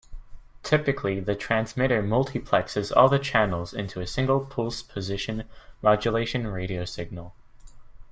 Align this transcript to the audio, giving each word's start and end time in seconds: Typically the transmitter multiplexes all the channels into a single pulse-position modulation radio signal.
Typically 0.63 1.19
the 1.19 1.35
transmitter 1.35 2.01
multiplexes 2.01 2.91
all 2.97 3.07
the 3.07 3.19
channels 3.19 3.71
into 3.71 4.01
a 4.01 4.07
single 4.07 4.43
pulse-position 4.43 5.43
modulation 5.83 6.47
radio 6.47 6.83
signal. 6.85 7.35